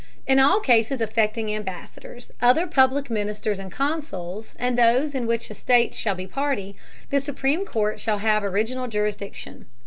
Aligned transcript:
In 0.25 0.39
all 0.39 0.61
Cases 0.61 0.99
affecting 0.99 1.53
Ambassadors, 1.53 2.31
other 2.41 2.65
public 2.65 3.11
Ministers 3.11 3.59
and 3.59 3.71
Consuls, 3.71 4.55
and 4.57 4.75
those 4.75 5.13
in 5.13 5.27
which 5.27 5.51
a 5.51 5.53
State 5.53 5.93
shall 5.93 6.15
be 6.15 6.25
Party, 6.25 6.75
the 7.11 7.19
supreme 7.19 7.65
Court 7.65 7.99
shall 7.99 8.17
have 8.17 8.43
original 8.43 8.87
Jurisdiction. 8.87 9.67